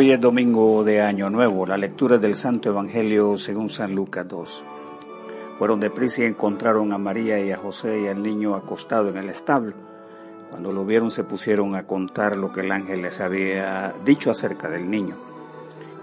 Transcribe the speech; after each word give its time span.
Hoy 0.00 0.12
es 0.12 0.20
domingo 0.20 0.84
de 0.84 1.00
Año 1.00 1.28
Nuevo, 1.28 1.66
la 1.66 1.76
lectura 1.76 2.18
del 2.18 2.36
Santo 2.36 2.68
Evangelio 2.68 3.36
según 3.36 3.68
San 3.68 3.96
Lucas 3.96 4.28
2. 4.28 4.64
Fueron 5.58 5.80
deprisa 5.80 6.22
y 6.22 6.26
encontraron 6.26 6.92
a 6.92 6.98
María 6.98 7.44
y 7.44 7.50
a 7.50 7.56
José 7.56 8.02
y 8.02 8.06
al 8.06 8.22
niño 8.22 8.54
acostado 8.54 9.08
en 9.08 9.16
el 9.16 9.28
establo. 9.28 9.74
Cuando 10.50 10.70
lo 10.70 10.84
vieron 10.84 11.10
se 11.10 11.24
pusieron 11.24 11.74
a 11.74 11.84
contar 11.84 12.36
lo 12.36 12.52
que 12.52 12.60
el 12.60 12.70
ángel 12.70 13.02
les 13.02 13.18
había 13.18 13.92
dicho 14.04 14.30
acerca 14.30 14.70
del 14.70 14.88
niño. 14.88 15.16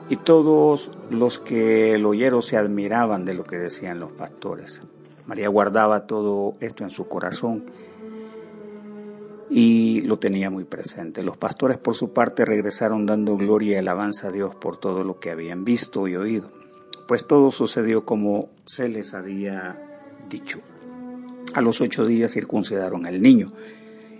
Y 0.09 0.17
todos 0.17 0.91
los 1.09 1.39
que 1.39 1.97
lo 1.97 2.09
oyeron 2.09 2.43
se 2.43 2.57
admiraban 2.57 3.23
de 3.23 3.33
lo 3.33 3.45
que 3.45 3.55
decían 3.55 4.01
los 4.01 4.11
pastores. 4.11 4.81
María 5.25 5.47
guardaba 5.47 6.05
todo 6.05 6.57
esto 6.59 6.83
en 6.83 6.89
su 6.89 7.07
corazón 7.07 7.63
y 9.49 10.01
lo 10.01 10.19
tenía 10.19 10.49
muy 10.49 10.63
presente. 10.63 11.23
Los 11.23 11.37
pastores 11.37 11.77
por 11.77 11.95
su 11.95 12.13
parte 12.13 12.45
regresaron 12.45 13.05
dando 13.05 13.37
gloria 13.37 13.73
y 13.73 13.75
alabanza 13.75 14.29
a 14.29 14.31
Dios 14.31 14.55
por 14.55 14.77
todo 14.77 15.03
lo 15.03 15.19
que 15.19 15.31
habían 15.31 15.63
visto 15.63 16.07
y 16.07 16.15
oído, 16.15 16.51
pues 17.07 17.27
todo 17.27 17.51
sucedió 17.51 18.05
como 18.05 18.49
se 18.65 18.89
les 18.89 19.13
había 19.13 19.79
dicho. 20.29 20.59
A 21.53 21.61
los 21.61 21.79
ocho 21.81 22.05
días 22.05 22.33
circuncidaron 22.33 23.05
al 23.05 23.21
niño 23.21 23.51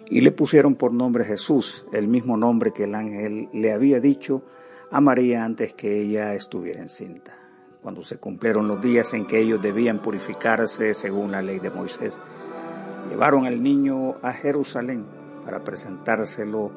y 0.09 0.21
le 0.21 0.31
pusieron 0.31 0.75
por 0.75 0.93
nombre 0.93 1.25
Jesús, 1.25 1.85
el 1.91 2.07
mismo 2.07 2.38
nombre 2.38 2.71
que 2.71 2.83
el 2.83 2.95
ángel 2.95 3.49
le 3.53 3.73
había 3.73 3.99
dicho 3.99 4.44
a 4.91 5.02
María 5.02 5.44
antes 5.44 5.73
que 5.73 6.02
ella 6.02 6.33
estuviera 6.33 6.81
encinta, 6.81 7.38
cuando 7.81 8.03
se 8.03 8.17
cumplieron 8.17 8.67
los 8.67 8.81
días 8.81 9.13
en 9.13 9.25
que 9.25 9.39
ellos 9.39 9.61
debían 9.61 10.02
purificarse 10.02 10.94
según 10.94 11.31
la 11.31 11.41
ley 11.41 11.59
de 11.59 11.72
Moisés. 11.72 12.19
Llevaron 13.09 13.45
al 13.45 13.61
niño 13.61 14.16
a 14.22 14.34
Jerusalén 14.34 15.06
para 15.44 15.64
presentárselo 15.64 16.70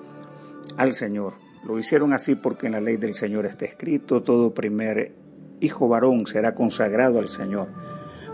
al 0.77 0.93
Señor. 0.93 1.35
Lo 1.65 1.79
hicieron 1.79 2.13
así 2.13 2.35
porque 2.35 2.67
en 2.67 2.73
la 2.73 2.81
ley 2.81 2.97
del 2.97 3.15
Señor 3.15 3.47
está 3.47 3.65
escrito, 3.65 4.23
todo 4.23 4.55
primer 4.55 5.15
hijo 5.61 5.89
varón 5.89 6.27
será 6.27 6.55
consagrado 6.55 7.19
al 7.19 7.29
Señor. 7.29 7.69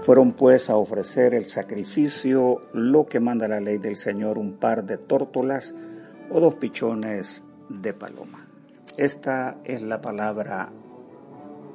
Fueron 0.03 0.33
pues 0.33 0.69
a 0.69 0.77
ofrecer 0.77 1.34
el 1.34 1.47
sacrificio, 1.47 2.61
lo 2.75 3.06
que 3.06 3.20
manda 3.20 3.48
la 3.48 3.61
ley 3.61 3.78
del 3.78 3.97
Señor, 3.97 4.36
un 4.36 4.58
par 4.58 4.84
de 4.84 4.98
tórtolas 4.98 5.75
o 6.31 6.41
dos 6.41 6.55
pichones 6.56 7.42
de 7.70 7.95
paloma. 7.95 8.47
Esta 8.97 9.56
es 9.64 9.81
la 9.81 10.01
palabra 10.01 10.70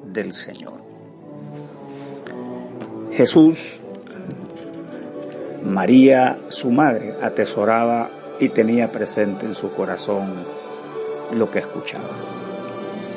del 0.05 0.31
Señor. 0.33 0.81
Jesús 3.11 3.81
María, 5.69 6.39
su 6.49 6.71
madre, 6.71 7.15
atesoraba 7.21 8.09
y 8.39 8.49
tenía 8.49 8.91
presente 8.91 9.45
en 9.45 9.53
su 9.53 9.71
corazón 9.71 10.33
lo 11.33 11.51
que 11.51 11.59
escuchaba. 11.59 12.09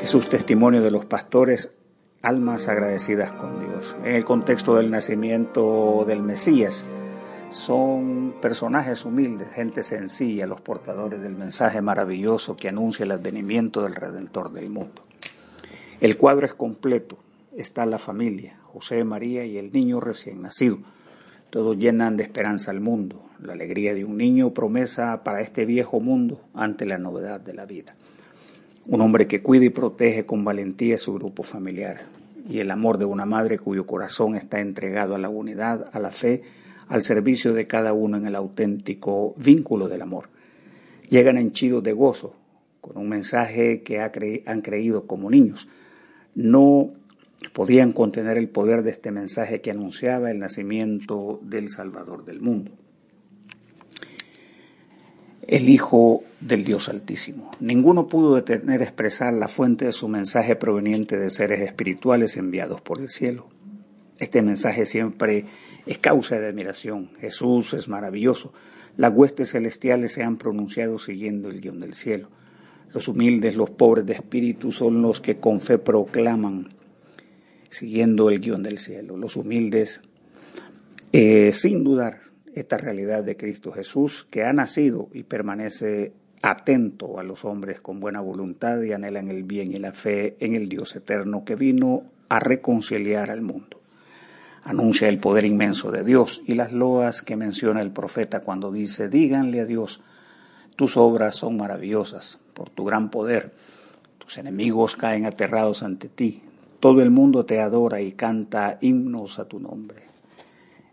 Jesús 0.00 0.28
testimonio 0.28 0.82
de 0.82 0.90
los 0.90 1.06
pastores, 1.06 1.72
almas 2.20 2.68
agradecidas 2.68 3.32
con 3.32 3.58
Dios. 3.58 3.96
En 4.04 4.14
el 4.14 4.24
contexto 4.24 4.76
del 4.76 4.90
nacimiento 4.90 6.04
del 6.06 6.22
Mesías, 6.22 6.84
son 7.50 8.34
personajes 8.40 9.04
humildes, 9.04 9.48
gente 9.54 9.82
sencilla, 9.82 10.46
los 10.46 10.60
portadores 10.60 11.22
del 11.22 11.34
mensaje 11.34 11.80
maravilloso 11.80 12.56
que 12.56 12.68
anuncia 12.68 13.04
el 13.04 13.12
advenimiento 13.12 13.82
del 13.82 13.94
Redentor 13.94 14.52
del 14.52 14.68
mundo. 14.68 15.02
El 16.00 16.16
cuadro 16.16 16.46
es 16.46 16.54
completo. 16.54 17.16
Está 17.56 17.86
la 17.86 17.98
familia, 17.98 18.58
José, 18.72 19.04
María 19.04 19.44
y 19.44 19.58
el 19.58 19.72
niño 19.72 20.00
recién 20.00 20.42
nacido 20.42 20.78
todos 21.52 21.76
llenan 21.76 22.16
de 22.16 22.22
esperanza 22.22 22.70
al 22.70 22.80
mundo, 22.80 23.26
la 23.38 23.52
alegría 23.52 23.92
de 23.92 24.06
un 24.06 24.16
niño, 24.16 24.54
promesa 24.54 25.22
para 25.22 25.42
este 25.42 25.66
viejo 25.66 26.00
mundo 26.00 26.40
ante 26.54 26.86
la 26.86 26.96
novedad 26.96 27.42
de 27.42 27.52
la 27.52 27.66
vida. 27.66 27.94
Un 28.86 29.02
hombre 29.02 29.26
que 29.26 29.42
cuida 29.42 29.66
y 29.66 29.68
protege 29.68 30.24
con 30.24 30.46
valentía 30.46 30.96
su 30.96 31.12
grupo 31.12 31.42
familiar 31.42 32.06
y 32.48 32.60
el 32.60 32.70
amor 32.70 32.96
de 32.96 33.04
una 33.04 33.26
madre 33.26 33.58
cuyo 33.58 33.86
corazón 33.86 34.34
está 34.34 34.60
entregado 34.60 35.14
a 35.14 35.18
la 35.18 35.28
unidad, 35.28 35.90
a 35.92 35.98
la 35.98 36.10
fe, 36.10 36.40
al 36.88 37.02
servicio 37.02 37.52
de 37.52 37.66
cada 37.66 37.92
uno 37.92 38.16
en 38.16 38.24
el 38.24 38.34
auténtico 38.34 39.34
vínculo 39.36 39.88
del 39.88 40.00
amor. 40.00 40.30
Llegan 41.10 41.36
henchidos 41.36 41.82
de 41.82 41.92
gozo, 41.92 42.34
con 42.80 42.96
un 42.96 43.10
mensaje 43.10 43.82
que 43.82 44.00
han 44.00 44.62
creído 44.62 45.06
como 45.06 45.28
niños. 45.28 45.68
No 46.34 46.94
podían 47.52 47.92
contener 47.92 48.38
el 48.38 48.48
poder 48.48 48.82
de 48.82 48.90
este 48.90 49.10
mensaje 49.10 49.60
que 49.60 49.70
anunciaba 49.70 50.30
el 50.30 50.38
nacimiento 50.38 51.40
del 51.42 51.68
Salvador 51.68 52.24
del 52.24 52.40
mundo. 52.40 52.72
El 55.46 55.68
Hijo 55.68 56.22
del 56.40 56.64
Dios 56.64 56.88
Altísimo. 56.88 57.50
Ninguno 57.60 58.08
pudo 58.08 58.36
detener 58.36 58.80
expresar 58.80 59.32
la 59.34 59.48
fuente 59.48 59.86
de 59.86 59.92
su 59.92 60.08
mensaje 60.08 60.56
proveniente 60.56 61.18
de 61.18 61.30
seres 61.30 61.60
espirituales 61.60 62.36
enviados 62.36 62.80
por 62.80 63.00
el 63.00 63.08
cielo. 63.08 63.48
Este 64.18 64.40
mensaje 64.40 64.86
siempre 64.86 65.46
es 65.84 65.98
causa 65.98 66.38
de 66.38 66.48
admiración. 66.48 67.10
Jesús 67.20 67.74
es 67.74 67.88
maravilloso. 67.88 68.52
Las 68.96 69.12
huestes 69.12 69.50
celestiales 69.50 70.12
se 70.12 70.22
han 70.22 70.36
pronunciado 70.36 70.98
siguiendo 70.98 71.48
el 71.48 71.60
guion 71.60 71.80
del 71.80 71.94
cielo. 71.94 72.28
Los 72.92 73.08
humildes, 73.08 73.56
los 73.56 73.70
pobres 73.70 74.06
de 74.06 74.12
espíritu 74.12 74.70
son 74.70 75.02
los 75.02 75.20
que 75.20 75.38
con 75.38 75.60
fe 75.60 75.78
proclaman 75.78 76.68
siguiendo 77.72 78.30
el 78.30 78.40
guion 78.40 78.62
del 78.62 78.78
cielo. 78.78 79.16
Los 79.16 79.36
humildes, 79.36 80.02
eh, 81.12 81.50
sin 81.52 81.82
dudar, 81.82 82.20
esta 82.54 82.76
realidad 82.76 83.24
de 83.24 83.36
Cristo 83.36 83.72
Jesús, 83.72 84.26
que 84.30 84.44
ha 84.44 84.52
nacido 84.52 85.08
y 85.14 85.22
permanece 85.22 86.12
atento 86.42 87.18
a 87.18 87.22
los 87.22 87.46
hombres 87.46 87.80
con 87.80 87.98
buena 87.98 88.20
voluntad 88.20 88.82
y 88.82 88.92
anhelan 88.92 89.28
el 89.28 89.44
bien 89.44 89.72
y 89.72 89.78
la 89.78 89.92
fe 89.92 90.36
en 90.38 90.54
el 90.54 90.68
Dios 90.68 90.94
eterno 90.94 91.44
que 91.44 91.54
vino 91.54 92.04
a 92.28 92.40
reconciliar 92.40 93.30
al 93.30 93.40
mundo. 93.40 93.80
Anuncia 94.64 95.08
el 95.08 95.18
poder 95.18 95.46
inmenso 95.46 95.90
de 95.90 96.04
Dios 96.04 96.42
y 96.46 96.54
las 96.54 96.72
loas 96.72 97.22
que 97.22 97.36
menciona 97.36 97.80
el 97.80 97.90
profeta 97.90 98.40
cuando 98.40 98.70
dice, 98.70 99.08
díganle 99.08 99.60
a 99.60 99.64
Dios, 99.64 100.02
tus 100.76 100.96
obras 100.98 101.36
son 101.36 101.56
maravillosas 101.56 102.38
por 102.52 102.68
tu 102.68 102.84
gran 102.84 103.10
poder, 103.10 103.54
tus 104.18 104.36
enemigos 104.36 104.94
caen 104.94 105.24
aterrados 105.24 105.82
ante 105.82 106.08
ti, 106.08 106.42
todo 106.82 107.00
el 107.00 107.12
mundo 107.12 107.44
te 107.44 107.60
adora 107.60 108.00
y 108.00 108.10
canta 108.10 108.78
himnos 108.80 109.38
a 109.38 109.44
tu 109.44 109.60
nombre. 109.60 110.02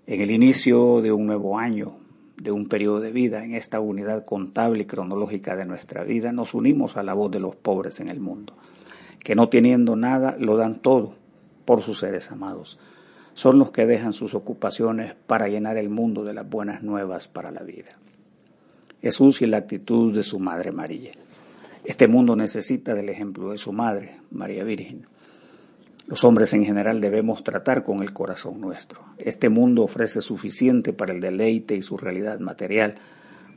En 0.05 0.22
el 0.22 0.29
inicio 0.29 1.01
de 1.01 1.11
un 1.11 1.25
nuevo 1.25 1.57
año, 1.57 1.95
de 2.38 2.51
un 2.51 2.67
periodo 2.67 3.00
de 3.00 3.11
vida, 3.11 3.44
en 3.44 3.55
esta 3.55 3.79
unidad 3.79 4.23
contable 4.23 4.83
y 4.83 4.85
cronológica 4.85 5.55
de 5.55 5.66
nuestra 5.66 6.03
vida, 6.03 6.31
nos 6.31 6.53
unimos 6.53 6.95
a 6.95 7.01
la 7.01 7.16
voz 7.16 7.31
de 7.31 7.39
los 7.39 7.55
pobres 7.55 8.01
en 8.01 8.09
el 8.09 8.19
mundo, 8.19 8.53
que 9.23 9.33
no 9.33 9.50
teniendo 9.50 9.95
nada 9.95 10.35
lo 10.38 10.57
dan 10.57 10.79
todo 10.79 11.16
por 11.66 11.81
sus 11.81 11.97
seres 11.97 12.31
amados. 12.31 12.77
Son 13.33 13.57
los 13.57 13.71
que 13.71 13.88
dejan 13.88 14.13
sus 14.13 14.35
ocupaciones 14.35 15.16
para 15.25 15.47
llenar 15.47 15.77
el 15.77 15.89
mundo 15.89 16.23
de 16.23 16.35
las 16.35 16.47
buenas 16.47 16.83
nuevas 16.83 17.27
para 17.27 17.50
la 17.50 17.63
vida. 17.63 17.97
Jesús 19.01 19.41
y 19.41 19.47
la 19.47 19.57
actitud 19.57 20.13
de 20.13 20.21
su 20.21 20.39
Madre 20.39 20.71
María. 20.71 21.13
Este 21.83 22.07
mundo 22.07 22.35
necesita 22.35 22.94
del 22.94 23.09
ejemplo 23.09 23.50
de 23.50 23.57
su 23.57 23.73
Madre, 23.73 24.19
María 24.29 24.63
Virgen 24.63 25.07
los 26.09 26.23
hombres 26.23 26.55
en 26.55 26.65
general 26.65 27.01
debemos 27.01 27.43
tratar 27.43 27.83
con 27.83 28.01
el 28.01 28.13
corazón 28.13 28.59
nuestro. 28.59 28.99
Este 29.19 29.47
mundo 29.47 29.83
ofrece 29.83 30.21
suficiente 30.21 30.91
para 30.91 31.13
el 31.13 31.21
deleite 31.21 31.75
y 31.75 31.83
su 31.83 31.97
realidad 31.97 32.39
material. 32.39 32.95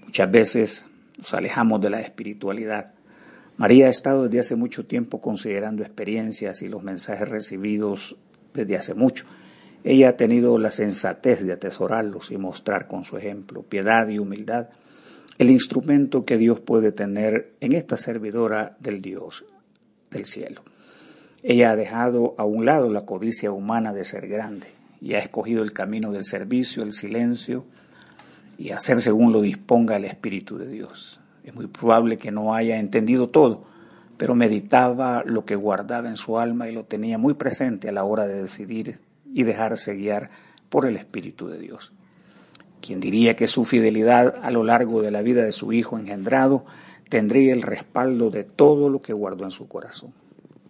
Muchas 0.04 0.30
veces 0.30 0.86
nos 1.16 1.32
alejamos 1.32 1.80
de 1.80 1.88
la 1.88 2.02
espiritualidad. 2.02 2.92
María 3.56 3.86
ha 3.86 3.88
estado 3.88 4.24
desde 4.24 4.40
hace 4.40 4.56
mucho 4.56 4.84
tiempo 4.84 5.18
considerando 5.22 5.82
experiencias 5.82 6.60
y 6.60 6.68
los 6.68 6.82
mensajes 6.82 7.26
recibidos 7.26 8.16
desde 8.52 8.76
hace 8.76 8.92
mucho. 8.92 9.24
Ella 9.82 10.10
ha 10.10 10.16
tenido 10.18 10.58
la 10.58 10.70
sensatez 10.70 11.46
de 11.46 11.54
atesorarlos 11.54 12.30
y 12.32 12.36
mostrar 12.36 12.86
con 12.86 13.04
su 13.04 13.16
ejemplo 13.16 13.62
piedad 13.62 14.06
y 14.08 14.18
humildad 14.18 14.68
el 15.38 15.50
instrumento 15.50 16.26
que 16.26 16.36
Dios 16.36 16.60
puede 16.60 16.92
tener 16.92 17.54
en 17.60 17.72
esta 17.72 17.96
servidora 17.96 18.76
del 18.78 19.00
Dios 19.00 19.46
del 20.10 20.26
cielo. 20.26 20.62
Ella 21.42 21.72
ha 21.72 21.76
dejado 21.76 22.34
a 22.38 22.44
un 22.44 22.64
lado 22.64 22.88
la 22.88 23.04
codicia 23.04 23.50
humana 23.50 23.92
de 23.92 24.04
ser 24.04 24.28
grande 24.28 24.68
y 25.00 25.14
ha 25.14 25.18
escogido 25.18 25.64
el 25.64 25.72
camino 25.72 26.12
del 26.12 26.24
servicio, 26.24 26.84
el 26.84 26.92
silencio 26.92 27.64
y 28.58 28.70
hacer 28.70 28.98
según 28.98 29.32
lo 29.32 29.40
disponga 29.40 29.96
el 29.96 30.04
Espíritu 30.04 30.56
de 30.56 30.68
Dios. 30.68 31.18
Es 31.42 31.52
muy 31.52 31.66
probable 31.66 32.16
que 32.16 32.30
no 32.30 32.54
haya 32.54 32.78
entendido 32.78 33.28
todo, 33.28 33.64
pero 34.16 34.36
meditaba 34.36 35.24
lo 35.24 35.44
que 35.44 35.56
guardaba 35.56 36.08
en 36.08 36.14
su 36.14 36.38
alma 36.38 36.68
y 36.68 36.72
lo 36.72 36.84
tenía 36.84 37.18
muy 37.18 37.34
presente 37.34 37.88
a 37.88 37.92
la 37.92 38.04
hora 38.04 38.28
de 38.28 38.42
decidir 38.42 39.00
y 39.34 39.42
dejarse 39.42 39.96
guiar 39.96 40.30
por 40.68 40.86
el 40.86 40.96
Espíritu 40.96 41.48
de 41.48 41.58
Dios. 41.58 41.92
Quien 42.80 43.00
diría 43.00 43.34
que 43.34 43.48
su 43.48 43.64
fidelidad 43.64 44.34
a 44.42 44.52
lo 44.52 44.62
largo 44.62 45.02
de 45.02 45.10
la 45.10 45.22
vida 45.22 45.42
de 45.42 45.50
su 45.50 45.72
hijo 45.72 45.98
engendrado 45.98 46.64
tendría 47.08 47.52
el 47.52 47.62
respaldo 47.62 48.30
de 48.30 48.44
todo 48.44 48.88
lo 48.88 49.02
que 49.02 49.12
guardó 49.12 49.42
en 49.42 49.50
su 49.50 49.66
corazón. 49.66 50.21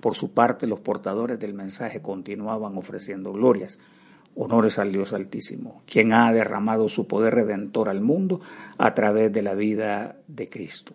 Por 0.03 0.17
su 0.17 0.33
parte, 0.33 0.67
los 0.67 0.81
portadores 0.81 1.39
del 1.39 1.55
mensaje 1.55 2.03
continuaban 2.03 2.77
ofreciendo 2.77 3.33
glorias, 3.33 3.79
honores 4.35 4.81
al 4.81 4.91
Dios 4.91 5.13
Altísimo, 5.13 5.85
quien 5.87 6.13
ha 6.13 6.33
derramado 6.33 6.89
su 6.89 7.07
poder 7.07 7.37
redentor 7.37 7.89
al 7.89 8.01
mundo 8.01 8.41
a 8.79 8.95
través 8.95 9.33
de 9.33 9.43
la 9.43 9.55
vida 9.55 10.17
de 10.27 10.49
Cristo. 10.49 10.95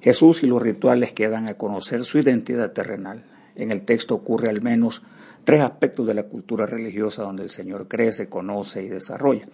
Jesús 0.00 0.44
y 0.44 0.46
los 0.46 0.62
rituales 0.62 1.12
que 1.14 1.28
dan 1.28 1.48
a 1.48 1.54
conocer 1.54 2.04
su 2.04 2.20
identidad 2.20 2.70
terrenal. 2.70 3.24
En 3.56 3.72
el 3.72 3.82
texto 3.82 4.14
ocurre 4.14 4.50
al 4.50 4.62
menos 4.62 5.02
tres 5.42 5.60
aspectos 5.60 6.06
de 6.06 6.14
la 6.14 6.28
cultura 6.28 6.66
religiosa 6.66 7.24
donde 7.24 7.42
el 7.42 7.50
Señor 7.50 7.88
crece, 7.88 8.28
conoce 8.28 8.84
y 8.84 8.88
desarrolla. 8.88 9.48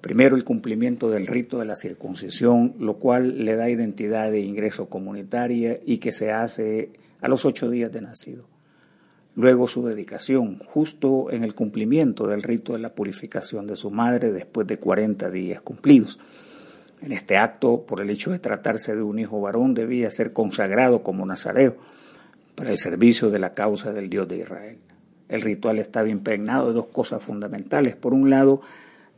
Primero, 0.00 0.36
el 0.36 0.44
cumplimiento 0.44 1.10
del 1.10 1.26
rito 1.26 1.58
de 1.58 1.66
la 1.66 1.76
circuncisión, 1.76 2.76
lo 2.78 2.94
cual 2.94 3.44
le 3.44 3.56
da 3.56 3.68
identidad 3.68 4.30
de 4.30 4.40
ingreso 4.40 4.88
comunitaria 4.88 5.80
y 5.84 5.98
que 5.98 6.12
se 6.12 6.32
hace 6.32 7.01
a 7.22 7.28
los 7.28 7.44
ocho 7.44 7.70
días 7.70 7.90
de 7.90 8.02
nacido. 8.02 8.44
Luego 9.34 9.66
su 9.66 9.86
dedicación, 9.86 10.58
justo 10.66 11.30
en 11.30 11.42
el 11.42 11.54
cumplimiento 11.54 12.26
del 12.26 12.42
rito 12.42 12.74
de 12.74 12.80
la 12.80 12.94
purificación 12.94 13.66
de 13.66 13.76
su 13.76 13.90
madre 13.90 14.30
después 14.30 14.66
de 14.66 14.78
40 14.78 15.30
días 15.30 15.62
cumplidos. 15.62 16.18
En 17.00 17.12
este 17.12 17.38
acto, 17.38 17.86
por 17.86 18.00
el 18.00 18.10
hecho 18.10 18.30
de 18.30 18.38
tratarse 18.38 18.94
de 18.94 19.02
un 19.02 19.18
hijo 19.18 19.40
varón, 19.40 19.72
debía 19.72 20.10
ser 20.10 20.32
consagrado 20.32 21.02
como 21.02 21.24
nazareo 21.24 21.76
para 22.54 22.70
el 22.70 22.78
servicio 22.78 23.30
de 23.30 23.38
la 23.38 23.54
causa 23.54 23.92
del 23.92 24.10
Dios 24.10 24.28
de 24.28 24.38
Israel. 24.38 24.78
El 25.28 25.40
ritual 25.40 25.78
estaba 25.78 26.10
impregnado 26.10 26.68
de 26.68 26.74
dos 26.74 26.88
cosas 26.88 27.22
fundamentales. 27.22 27.96
Por 27.96 28.12
un 28.12 28.28
lado, 28.28 28.60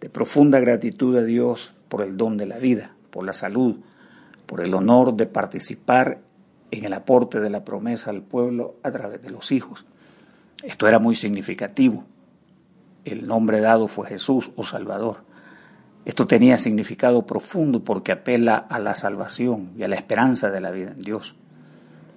de 0.01 0.09
profunda 0.09 0.61
gratitud 0.61 1.17
a 1.17 1.25
Dios 1.25 1.75
por 1.89 2.03
el 2.03 2.17
don 2.17 2.37
de 2.37 2.47
la 2.47 2.59
vida, 2.59 2.95
por 3.11 3.25
la 3.25 3.33
salud, 3.33 3.77
por 4.47 4.61
el 4.61 4.75
honor 4.75 5.17
de 5.17 5.27
participar 5.27 6.19
en 6.79 6.85
el 6.85 6.93
aporte 6.93 7.41
de 7.41 7.51
la 7.51 7.65
promesa 7.65 8.11
al 8.11 8.23
pueblo 8.23 8.77
a 8.83 8.91
través 8.91 9.23
de 9.23 9.31
los 9.31 9.53
hijos. 9.53 9.85
Esto 10.63 10.87
era 10.87 10.99
muy 10.99 11.15
significativo. 11.15 12.05
El 13.05 13.27
nombre 13.27 13.61
dado 13.61 13.89
fue 13.89 14.09
Jesús 14.09 14.51
o 14.57 14.65
Salvador. 14.65 15.25
Esto 16.05 16.27
tenía 16.27 16.59
significado 16.59 17.27
profundo 17.27 17.83
porque 17.83 18.13
apela 18.13 18.57
a 18.57 18.79
la 18.79 18.95
salvación 18.95 19.73
y 19.77 19.83
a 19.83 19.89
la 19.89 19.97
esperanza 19.97 20.51
de 20.51 20.61
la 20.61 20.71
vida 20.71 20.93
en 20.93 21.01
Dios. 21.01 21.35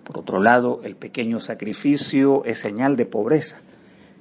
Por 0.04 0.19
otro 0.19 0.42
lado, 0.42 0.81
el 0.83 0.95
pequeño 0.95 1.39
sacrificio 1.39 2.44
es 2.45 2.60
señal 2.60 2.95
de 2.95 3.06
pobreza 3.06 3.60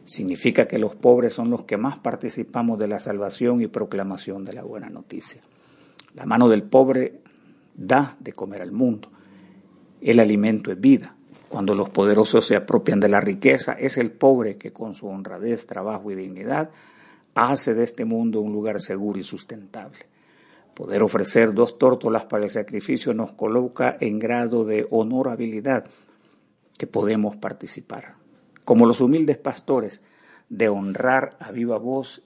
significa 0.06 0.67
que 0.67 0.79
los 0.79 0.94
pobres 0.94 1.35
son 1.35 1.50
los 1.50 1.65
que 1.65 1.77
más 1.77 1.99
participamos 1.99 2.79
de 2.79 2.89
la 2.89 3.00
salvación 3.00 3.61
y 3.61 3.67
proclamación 3.67 4.44
de 4.44 4.55
la 4.55 4.62
buena 4.62 4.89
noticia. 4.89 5.43
La 6.15 6.25
mano 6.25 6.49
del 6.49 6.62
pobre 6.62 7.21
da 7.75 8.17
de 8.21 8.32
comer 8.32 8.62
al 8.62 8.73
mundo. 8.73 9.11
El 10.00 10.20
alimento 10.20 10.70
es 10.70 10.81
vida. 10.81 11.14
Cuando 11.48 11.75
los 11.75 11.90
poderosos 11.90 12.46
se 12.46 12.56
apropian 12.56 13.00
de 13.00 13.08
la 13.08 13.20
riqueza, 13.20 13.72
es 13.72 13.98
el 13.98 14.10
pobre 14.10 14.56
que 14.56 14.72
con 14.72 14.94
su 14.94 15.06
honradez, 15.06 15.66
trabajo 15.66 16.10
y 16.10 16.14
dignidad 16.14 16.70
hace 17.34 17.75
de 17.75 17.84
este 17.84 18.04
mundo 18.04 18.40
un 18.40 18.52
lugar 18.52 18.81
seguro 18.81 19.19
y 19.19 19.22
sustentable. 19.22 20.06
Poder 20.75 21.02
ofrecer 21.02 21.54
dos 21.54 21.78
tórtolas 21.78 22.25
para 22.25 22.44
el 22.44 22.50
sacrificio 22.50 23.14
nos 23.14 23.32
coloca 23.32 23.96
en 24.00 24.19
grado 24.19 24.64
de 24.64 24.87
honorabilidad 24.90 25.87
que 26.76 26.87
podemos 26.87 27.37
participar 27.37 28.16
como 28.66 28.84
los 28.84 29.00
humildes 29.00 29.38
pastores, 29.38 30.02
de 30.48 30.69
honrar 30.69 31.37
a 31.38 31.52
viva 31.52 31.78
voz 31.78 32.22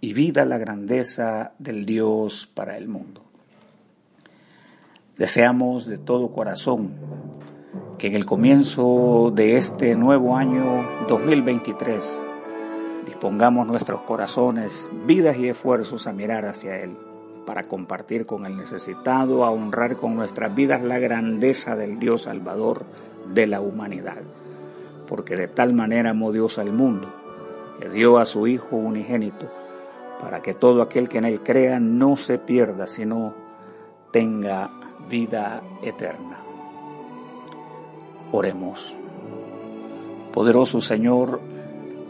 y 0.00 0.12
vida 0.12 0.44
la 0.44 0.58
grandeza 0.58 1.54
del 1.60 1.86
Dios 1.86 2.50
para 2.52 2.76
el 2.76 2.88
mundo. 2.88 3.31
Deseamos 5.22 5.86
de 5.86 5.98
todo 5.98 6.32
corazón 6.32 6.94
que 7.96 8.08
en 8.08 8.16
el 8.16 8.26
comienzo 8.26 9.30
de 9.32 9.56
este 9.56 9.94
nuevo 9.94 10.36
año 10.36 10.84
2023 11.08 12.24
dispongamos 13.06 13.68
nuestros 13.68 14.02
corazones, 14.02 14.88
vidas 15.06 15.36
y 15.36 15.48
esfuerzos 15.48 16.08
a 16.08 16.12
mirar 16.12 16.44
hacia 16.44 16.80
Él, 16.80 16.96
para 17.46 17.62
compartir 17.62 18.26
con 18.26 18.46
el 18.46 18.56
necesitado, 18.56 19.44
a 19.44 19.52
honrar 19.52 19.96
con 19.96 20.16
nuestras 20.16 20.52
vidas 20.56 20.82
la 20.82 20.98
grandeza 20.98 21.76
del 21.76 22.00
Dios 22.00 22.22
Salvador 22.22 22.84
de 23.32 23.46
la 23.46 23.60
humanidad. 23.60 24.22
Porque 25.06 25.36
de 25.36 25.46
tal 25.46 25.72
manera 25.72 26.10
amó 26.10 26.32
Dios 26.32 26.58
al 26.58 26.72
mundo, 26.72 27.06
que 27.78 27.88
dio 27.90 28.18
a 28.18 28.26
su 28.26 28.48
Hijo 28.48 28.74
unigénito, 28.74 29.48
para 30.20 30.42
que 30.42 30.52
todo 30.52 30.82
aquel 30.82 31.08
que 31.08 31.18
en 31.18 31.26
él 31.26 31.44
crea 31.44 31.78
no 31.78 32.16
se 32.16 32.40
pierda, 32.40 32.88
sino 32.88 33.34
tenga 34.10 34.70
vida 35.08 35.62
eterna. 35.82 36.38
Oremos. 38.32 38.96
Poderoso 40.32 40.80
Señor, 40.80 41.40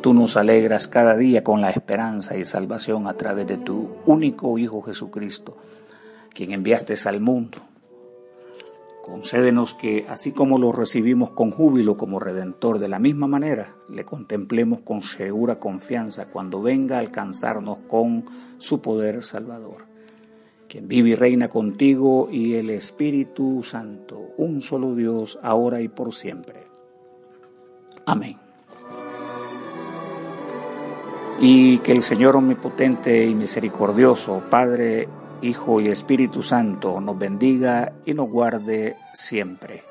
tú 0.01 0.15
nos 0.15 0.37
alegras 0.37 0.87
cada 0.87 1.17
día 1.17 1.43
con 1.43 1.61
la 1.61 1.71
esperanza 1.71 2.37
y 2.37 2.45
salvación 2.45 3.07
a 3.07 3.15
través 3.15 3.47
de 3.47 3.59
tu 3.59 3.89
único 4.07 4.57
Hijo 4.59 4.83
Jesucristo, 4.83 5.57
quien 6.33 6.53
enviaste 6.53 6.95
al 7.07 7.21
mundo 7.21 7.59
Concédenos 9.03 9.75
que, 9.75 10.07
así 10.09 10.31
como 10.31 10.59
lo 10.59 10.71
recibimos 10.71 11.33
con 11.33 11.51
júbilo 11.51 11.97
como 11.97 12.21
Redentor, 12.21 12.79
de 12.79 12.87
la 12.87 13.01
misma 13.01 13.27
manera 13.27 13.75
le 13.89 14.05
contemplemos 14.05 14.83
con 14.83 15.01
segura 15.01 15.59
confianza 15.59 16.27
cuando 16.27 16.63
venga 16.63 16.97
a 16.97 17.01
alcanzarnos 17.01 17.79
con 17.89 18.25
su 18.59 18.81
poder 18.81 19.25
salvador. 19.25 19.92
Quien 20.73 20.89
vive 20.89 21.11
y 21.11 21.15
reina 21.15 21.51
contigo 21.51 22.31
y 22.33 22.55
el 22.55 22.71
Espíritu 22.71 23.63
Santo, 23.63 24.31
un 24.39 24.63
solo 24.63 24.95
Dios, 24.95 25.39
ahora 25.43 25.83
y 25.83 25.89
por 25.89 26.15
siempre. 26.15 26.63
Amén. 28.07 28.39
Y 31.43 31.77
que 31.81 31.93
el 31.93 32.01
Señor 32.01 32.37
omnipotente 32.37 33.27
y 33.27 33.35
misericordioso, 33.35 34.45
Padre, 34.49 35.11
Hijo 35.43 35.79
y 35.83 35.89
Espíritu 35.89 36.43
Santo 36.43 37.03
nos 37.03 37.19
bendiga 37.19 37.93
y 38.07 38.15
nos 38.15 38.31
guarde 38.31 38.97
siempre. 39.13 39.85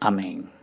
Amén. 0.00 0.55